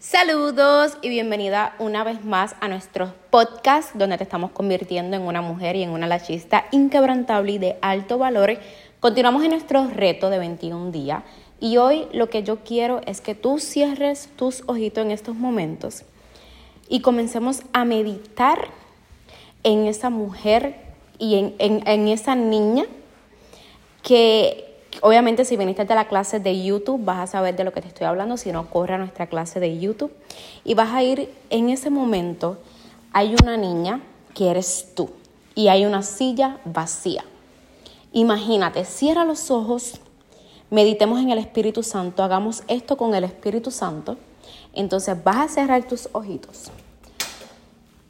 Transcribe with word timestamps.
Saludos 0.00 0.96
y 1.02 1.08
bienvenida 1.08 1.74
una 1.80 2.04
vez 2.04 2.24
más 2.24 2.54
a 2.60 2.68
nuestro 2.68 3.14
podcast 3.30 3.96
donde 3.96 4.16
te 4.16 4.22
estamos 4.22 4.52
convirtiendo 4.52 5.16
en 5.16 5.22
una 5.22 5.42
mujer 5.42 5.74
y 5.74 5.82
en 5.82 5.90
una 5.90 6.06
lachista 6.06 6.66
inquebrantable 6.70 7.50
y 7.50 7.58
de 7.58 7.78
alto 7.82 8.16
valor. 8.16 8.58
Continuamos 9.00 9.42
en 9.42 9.50
nuestro 9.50 9.88
reto 9.88 10.30
de 10.30 10.38
21 10.38 10.92
días 10.92 11.24
y 11.58 11.78
hoy 11.78 12.06
lo 12.12 12.30
que 12.30 12.44
yo 12.44 12.58
quiero 12.58 13.00
es 13.06 13.20
que 13.20 13.34
tú 13.34 13.58
cierres 13.58 14.28
tus 14.36 14.62
ojitos 14.66 15.04
en 15.04 15.10
estos 15.10 15.34
momentos 15.34 16.04
y 16.88 17.00
comencemos 17.00 17.62
a 17.72 17.84
meditar 17.84 18.68
en 19.64 19.88
esa 19.88 20.10
mujer 20.10 20.76
y 21.18 21.38
en, 21.38 21.56
en 21.58 22.06
esa 22.06 22.36
niña 22.36 22.84
que 24.04 24.67
Obviamente 25.00 25.44
si 25.44 25.56
viniste 25.56 25.84
de 25.84 25.94
la 25.94 26.08
clase 26.08 26.40
de 26.40 26.62
YouTube 26.62 27.04
vas 27.04 27.18
a 27.18 27.26
saber 27.26 27.56
de 27.56 27.64
lo 27.64 27.72
que 27.72 27.80
te 27.80 27.88
estoy 27.88 28.06
hablando, 28.06 28.36
si 28.36 28.52
no, 28.52 28.68
corre 28.68 28.94
a 28.94 28.98
nuestra 28.98 29.26
clase 29.26 29.60
de 29.60 29.78
YouTube 29.78 30.12
y 30.64 30.74
vas 30.74 30.92
a 30.92 31.02
ir 31.02 31.32
en 31.50 31.70
ese 31.70 31.90
momento, 31.90 32.58
hay 33.12 33.34
una 33.40 33.56
niña 33.56 34.00
que 34.34 34.50
eres 34.50 34.92
tú 34.94 35.10
y 35.54 35.68
hay 35.68 35.84
una 35.84 36.02
silla 36.02 36.58
vacía. 36.64 37.24
Imagínate, 38.12 38.84
cierra 38.84 39.24
los 39.24 39.50
ojos, 39.50 40.00
meditemos 40.70 41.20
en 41.20 41.30
el 41.30 41.38
Espíritu 41.38 41.82
Santo, 41.82 42.22
hagamos 42.22 42.62
esto 42.68 42.96
con 42.96 43.14
el 43.14 43.24
Espíritu 43.24 43.70
Santo. 43.70 44.16
Entonces 44.72 45.22
vas 45.22 45.38
a 45.38 45.48
cerrar 45.48 45.86
tus 45.86 46.08
ojitos 46.12 46.70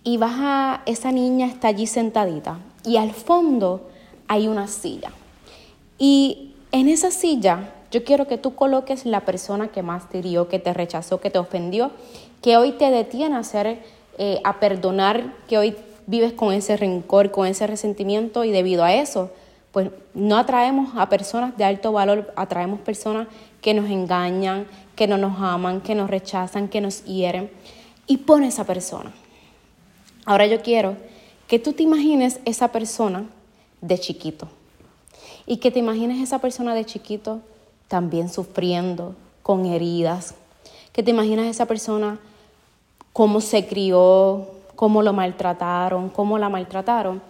y 0.05 0.17
vas 0.17 0.37
a, 0.37 0.83
esa 0.87 1.13
niña 1.13 1.47
está 1.47 1.69
allí 1.69 1.87
sentadita 1.87 2.59
y 2.85 2.97
al 2.97 3.13
fondo 3.13 3.89
hay 4.27 4.49
una 4.49 4.67
silla. 4.69 5.13
Y 5.99 6.48
en 6.73 6.89
esa 6.89 7.11
silla, 7.11 7.73
yo 7.91 8.05
quiero 8.05 8.27
que 8.27 8.37
tú 8.37 8.55
coloques 8.55 9.07
la 9.07 9.21
persona 9.21 9.69
que 9.69 9.83
más 9.83 10.09
te 10.11 10.19
hirió, 10.19 10.49
que 10.49 10.59
te 10.59 10.75
rechazó, 10.75 11.21
que 11.21 11.31
te 11.31 11.39
ofendió, 11.39 11.91
que 12.43 12.57
hoy 12.57 12.73
te 12.73 12.91
detiene 12.91 13.37
a 13.37 13.39
hacer, 13.39 13.79
eh, 14.19 14.41
a 14.45 14.61
perdonar, 14.61 15.35
que 15.49 15.57
hoy 15.57 15.77
vives 16.07 16.33
con 16.35 16.53
ese 16.53 16.77
rencor, 16.77 17.31
con 17.31 17.47
ese 17.47 17.67
resentimiento 17.67 18.45
y 18.45 18.51
debido 18.51 18.85
a 18.85 18.93
eso, 18.93 19.31
pues 19.73 19.91
no 20.15 20.37
atraemos 20.37 20.91
a 20.97 21.09
personas 21.09 21.57
de 21.57 21.65
alto 21.65 21.93
valor, 21.93 22.33
atraemos 22.37 22.81
personas 22.81 23.29
que 23.63 23.75
nos 23.75 23.91
engañan, 23.91 24.67
que 24.95 25.07
no 25.07 25.17
nos 25.17 25.41
aman, 25.41 25.81
que 25.81 25.95
nos 25.95 26.11
rechazan, 26.11 26.69
que 26.69 26.81
nos 26.81 27.05
hieren. 27.05 27.51
Y 28.07 28.19
pone 28.19 28.49
esa 28.49 28.65
persona. 28.65 29.13
Ahora 30.25 30.47
yo 30.47 30.63
quiero 30.63 30.97
que 31.47 31.59
tú 31.59 31.73
te 31.73 31.83
imagines 31.83 32.41
esa 32.45 32.69
persona 32.69 33.25
de 33.81 33.99
chiquito 33.99 34.49
y 35.49 35.57
que 35.57 35.71
te 35.71 35.79
imagines 35.79 36.23
esa 36.23 36.41
persona 36.41 36.75
de 36.75 36.85
chiquito 36.85 37.41
también 37.89 38.29
sufriendo, 38.29 39.15
con 39.43 39.65
heridas, 39.65 40.35
que 40.93 41.03
te 41.03 41.11
imaginas 41.11 41.47
esa 41.47 41.65
persona 41.65 42.19
cómo 43.15 43.41
se 43.41 43.67
crió, 43.67 44.47
cómo 44.77 45.03
lo 45.03 45.15
maltrataron, 45.15 46.11
cómo 46.11 46.39
la 46.39 46.51
maltrataron, 46.51 47.23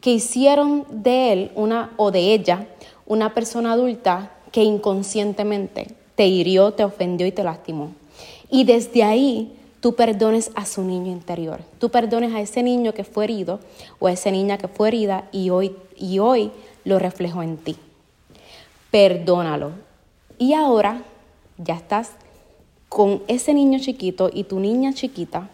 que 0.00 0.12
hicieron 0.12 0.86
de 0.88 1.32
él 1.32 1.50
una 1.56 1.90
o 1.96 2.12
de 2.12 2.32
ella 2.32 2.68
una 3.06 3.34
persona 3.34 3.72
adulta 3.72 4.30
que 4.52 4.62
inconscientemente 4.62 5.88
te 6.14 6.28
hirió, 6.28 6.74
te 6.74 6.84
ofendió 6.84 7.26
y 7.26 7.32
te 7.32 7.42
lastimó. 7.42 7.90
Y 8.50 8.62
desde 8.62 9.02
ahí 9.02 9.52
tú 9.80 9.96
perdones 9.96 10.52
a 10.54 10.64
su 10.64 10.82
niño 10.82 11.10
interior, 11.10 11.60
tú 11.80 11.90
perdones 11.90 12.32
a 12.32 12.40
ese 12.40 12.62
niño 12.62 12.94
que 12.94 13.02
fue 13.02 13.24
herido 13.24 13.58
o 13.98 14.06
a 14.06 14.12
esa 14.12 14.30
niña 14.30 14.58
que 14.58 14.68
fue 14.68 14.88
herida 14.88 15.28
y 15.32 15.50
hoy, 15.50 15.74
y 15.96 16.20
hoy 16.20 16.52
lo 16.84 16.98
reflejo 16.98 17.42
en 17.42 17.56
ti. 17.56 17.76
Perdónalo. 18.90 19.72
Y 20.38 20.54
ahora 20.54 21.02
ya 21.58 21.74
estás 21.74 22.12
con 22.88 23.22
ese 23.28 23.54
niño 23.54 23.78
chiquito 23.80 24.30
y 24.32 24.44
tu 24.44 24.60
niña 24.60 24.92
chiquita 24.92 25.48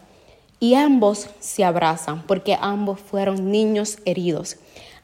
y 0.59 0.75
ambos 0.75 1.29
se 1.39 1.63
abrazan 1.63 2.23
porque 2.23 2.57
ambos 2.59 2.99
fueron 2.99 3.51
niños 3.51 3.97
heridos. 4.05 4.57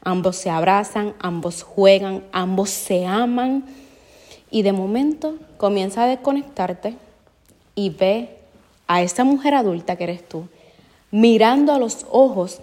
Ambos 0.04 0.36
se 0.36 0.50
abrazan, 0.50 1.14
ambos 1.18 1.62
juegan, 1.62 2.22
ambos 2.32 2.70
se 2.70 3.06
aman 3.06 3.64
y 4.50 4.62
de 4.62 4.72
momento 4.72 5.34
comienza 5.56 6.04
a 6.04 6.06
desconectarte 6.06 6.96
y 7.74 7.90
ve 7.90 8.38
a 8.86 9.02
esa 9.02 9.24
mujer 9.24 9.54
adulta 9.54 9.96
que 9.96 10.04
eres 10.04 10.28
tú 10.28 10.48
mirando 11.10 11.72
a 11.72 11.78
los 11.78 12.06
ojos 12.10 12.60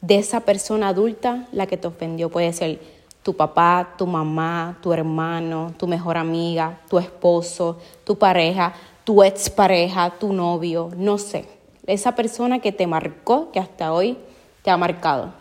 de 0.00 0.16
esa 0.16 0.40
persona 0.40 0.88
adulta 0.88 1.46
la 1.52 1.66
que 1.66 1.76
te 1.76 1.86
ofendió. 1.86 2.30
Puede 2.30 2.52
ser 2.52 2.80
tu 3.22 3.34
papá, 3.34 3.94
tu 3.96 4.06
mamá, 4.06 4.76
tu 4.82 4.92
hermano, 4.92 5.72
tu 5.78 5.86
mejor 5.86 6.16
amiga, 6.16 6.80
tu 6.88 6.98
esposo, 6.98 7.78
tu 8.04 8.18
pareja, 8.18 8.74
tu 9.04 9.22
expareja, 9.22 10.10
tu 10.10 10.32
novio, 10.32 10.90
no 10.96 11.18
sé. 11.18 11.48
Esa 11.86 12.14
persona 12.14 12.58
que 12.58 12.72
te 12.72 12.86
marcó, 12.86 13.50
que 13.52 13.60
hasta 13.60 13.92
hoy 13.92 14.18
te 14.62 14.70
ha 14.70 14.76
marcado. 14.76 15.32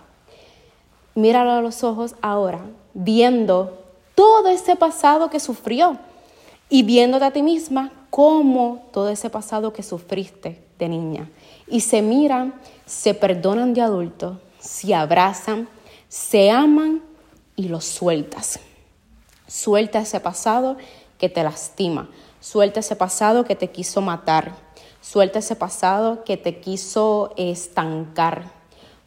Míralo 1.15 1.51
a 1.51 1.61
los 1.61 1.83
ojos 1.83 2.15
ahora, 2.21 2.61
viendo 2.93 3.79
todo 4.15 4.49
ese 4.49 4.75
pasado 4.75 5.29
que 5.29 5.39
sufrió 5.39 5.97
y 6.69 6.83
viéndote 6.83 7.25
a 7.25 7.31
ti 7.31 7.41
misma 7.41 7.91
como 8.09 8.83
todo 8.91 9.09
ese 9.09 9.29
pasado 9.29 9.73
que 9.73 9.83
sufriste 9.83 10.63
de 10.77 10.89
niña. 10.89 11.29
Y 11.67 11.81
se 11.81 12.01
miran, 12.01 12.53
se 12.85 13.13
perdonan 13.13 13.73
de 13.73 13.81
adulto, 13.81 14.39
se 14.59 14.93
abrazan, 14.93 15.67
se 16.07 16.51
aman 16.51 17.01
y 17.61 17.67
lo 17.67 17.79
sueltas. 17.79 18.59
Suelta 19.47 19.99
ese 19.99 20.19
pasado 20.19 20.77
que 21.19 21.29
te 21.29 21.43
lastima. 21.43 22.09
Suelta 22.39 22.79
ese 22.79 22.95
pasado 22.95 23.43
que 23.43 23.55
te 23.55 23.69
quiso 23.69 24.01
matar. 24.01 24.55
Suelta 24.99 25.39
ese 25.39 25.55
pasado 25.55 26.23
que 26.23 26.37
te 26.37 26.59
quiso 26.59 27.33
estancar. 27.37 28.60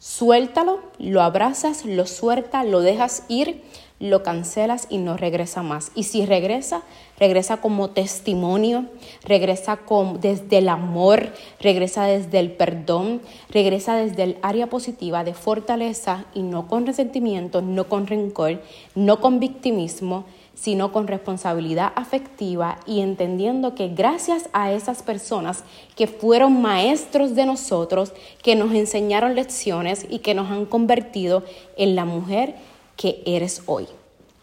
Suéltalo, 0.07 0.81
lo 0.99 1.23
abrazas, 1.23 1.83
lo 1.83 2.05
sueltas, 2.05 2.63
lo 2.63 2.81
dejas 2.81 3.23
ir 3.27 3.63
lo 3.99 4.23
cancelas 4.23 4.87
y 4.89 4.97
no 4.97 5.15
regresa 5.15 5.63
más. 5.63 5.91
Y 5.95 6.03
si 6.03 6.25
regresa, 6.25 6.83
regresa 7.17 7.57
como 7.57 7.91
testimonio, 7.91 8.85
regresa 9.23 9.79
desde 10.19 10.57
el 10.57 10.69
amor, 10.69 11.33
regresa 11.59 12.05
desde 12.05 12.39
el 12.39 12.51
perdón, 12.51 13.21
regresa 13.49 13.95
desde 13.95 14.23
el 14.23 14.37
área 14.41 14.67
positiva 14.67 15.23
de 15.23 15.33
fortaleza 15.33 16.25
y 16.33 16.41
no 16.41 16.67
con 16.67 16.85
resentimiento, 16.85 17.61
no 17.61 17.87
con 17.87 18.07
rencor, 18.07 18.61
no 18.95 19.21
con 19.21 19.39
victimismo, 19.39 20.25
sino 20.55 20.91
con 20.91 21.07
responsabilidad 21.07 21.91
afectiva 21.95 22.79
y 22.87 23.01
entendiendo 23.01 23.75
que 23.75 23.89
gracias 23.89 24.49
a 24.53 24.71
esas 24.71 25.03
personas 25.03 25.63
que 25.95 26.07
fueron 26.07 26.61
maestros 26.61 27.35
de 27.35 27.45
nosotros, 27.45 28.13
que 28.41 28.55
nos 28.55 28.73
enseñaron 28.73 29.35
lecciones 29.35 30.05
y 30.09 30.19
que 30.19 30.33
nos 30.33 30.49
han 30.49 30.65
convertido 30.65 31.43
en 31.77 31.95
la 31.95 32.05
mujer 32.05 32.55
que 32.95 33.21
eres 33.25 33.63
hoy. 33.65 33.87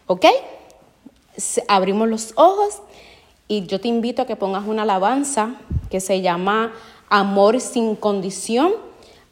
¿Ok? 0.07 0.27
Abrimos 1.67 2.09
los 2.09 2.33
ojos 2.37 2.83
y 3.49 3.67
yo 3.67 3.81
te 3.81 3.89
invito 3.89 4.23
a 4.23 4.27
que 4.27 4.37
pongas 4.37 4.67
una 4.67 4.83
alabanza 4.83 5.55
que 5.91 6.01
se 6.01 6.21
llama 6.21 6.73
Amor 7.09 7.61
sin 7.61 7.97
condición. 7.97 8.73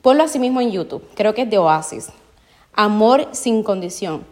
Ponlo 0.00 0.24
así 0.24 0.38
mismo 0.38 0.62
en 0.62 0.72
YouTube, 0.72 1.04
creo 1.14 1.34
que 1.34 1.42
es 1.42 1.50
de 1.50 1.58
Oasis. 1.58 2.08
Amor 2.72 3.28
sin 3.32 3.62
condición. 3.62 4.24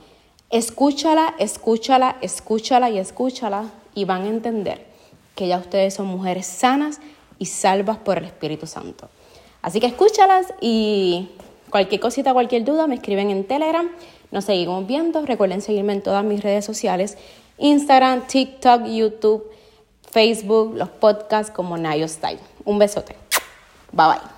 Escúchala, 0.51 1.35
escúchala, 1.39 2.17
escúchala 2.21 2.91
y 2.91 2.99
escúchala 2.99 3.71
y 3.95 4.05
van 4.05 4.23
a 4.23 4.29
entender 4.29 4.87
que 5.35 5.49
ya 5.49 5.59
ustedes 5.59 5.95
son 5.95 6.07
mujeres 6.07 6.47
sanas 6.47 7.01
y 7.39 7.47
salvas 7.47 7.99
por 7.99 8.19
el 8.19 8.25
Espíritu 8.25 8.67
Santo. 8.67 9.09
Así 9.63 9.81
que 9.81 9.87
escúchalas 9.87 10.47
y 10.61 11.31
cualquier 11.71 12.01
cosita, 12.01 12.33
cualquier 12.33 12.65
duda 12.65 12.87
me 12.87 12.95
escriben 12.95 13.31
en 13.31 13.45
Telegram 13.45 13.89
nos 14.31 14.45
seguimos 14.45 14.87
viendo. 14.87 15.25
Recuerden 15.25 15.63
seguirme 15.63 15.95
en 15.95 16.03
todas 16.03 16.25
mis 16.25 16.43
redes 16.43 16.65
sociales. 16.65 17.17
Instagram, 17.59 18.27
TikTok, 18.27 18.85
YouTube, 18.87 19.51
Facebook, 20.11 20.75
los 20.77 20.89
podcasts 20.89 21.53
como 21.53 21.77
Nayo 21.77 22.09
Style. 22.09 22.41
Un 22.65 22.79
besote. 22.79 23.17
Bye 23.93 24.07
bye. 24.07 24.38